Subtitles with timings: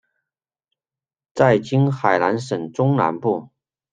[1.35, 3.49] 在今海南省中南部。